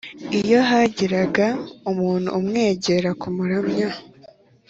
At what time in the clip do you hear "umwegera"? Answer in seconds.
2.39-3.09